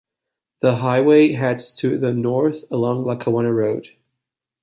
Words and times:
The 0.61 0.77
highway 0.77 1.33
heads 1.33 1.75
to 1.75 1.95
the 1.99 2.11
north 2.11 2.63
along 2.71 3.05
Lackawanna 3.05 3.53
Road. 3.53 3.89